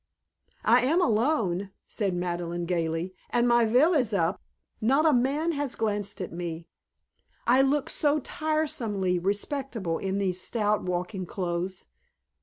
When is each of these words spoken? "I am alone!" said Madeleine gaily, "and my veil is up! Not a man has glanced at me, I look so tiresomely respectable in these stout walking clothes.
"I 0.65 0.81
am 0.83 0.99
alone!" 0.99 1.69
said 1.87 2.15
Madeleine 2.15 2.65
gaily, 2.65 3.13
"and 3.29 3.47
my 3.47 3.65
veil 3.65 3.93
is 3.93 4.13
up! 4.15 4.41
Not 4.81 5.05
a 5.05 5.13
man 5.13 5.51
has 5.51 5.75
glanced 5.75 6.21
at 6.21 6.31
me, 6.33 6.67
I 7.45 7.61
look 7.61 7.87
so 7.87 8.19
tiresomely 8.19 9.19
respectable 9.19 9.99
in 9.99 10.17
these 10.17 10.41
stout 10.41 10.81
walking 10.81 11.27
clothes. 11.27 11.85